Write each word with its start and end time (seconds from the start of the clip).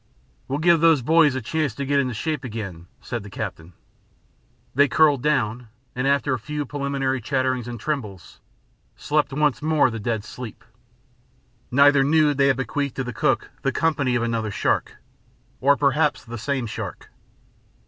"We'll 0.47 0.57
give 0.57 0.79
those 0.79 1.03
boys 1.03 1.35
a 1.35 1.43
chance 1.43 1.75
to 1.75 1.85
get 1.85 1.99
into 1.99 2.15
shape 2.15 2.43
again," 2.43 2.87
said 3.01 3.21
the 3.21 3.29
captain. 3.29 3.73
They 4.73 4.87
curled 4.87 5.21
down 5.21 5.67
and, 5.95 6.07
after 6.07 6.33
a 6.33 6.39
few 6.39 6.65
preliminary 6.65 7.21
chatterings 7.21 7.67
and 7.67 7.79
trembles, 7.79 8.39
slept 8.95 9.31
once 9.31 9.61
more 9.61 9.91
the 9.91 9.99
dead 9.99 10.23
sleep. 10.23 10.63
Neither 11.69 12.03
knew 12.03 12.33
they 12.33 12.47
had 12.47 12.57
bequeathed 12.57 12.95
to 12.95 13.03
the 13.03 13.13
cook 13.13 13.51
the 13.61 13.71
company 13.71 14.15
of 14.15 14.23
another 14.23 14.49
shark, 14.49 14.95
or 15.59 15.77
perhaps 15.77 16.25
the 16.25 16.39
same 16.39 16.65
shark. 16.65 17.11